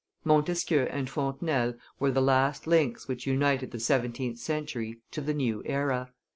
[0.23, 5.61] Montesquieu and Fontenelle were the last links which united the seventeenth century to the new
[5.63, 6.11] era.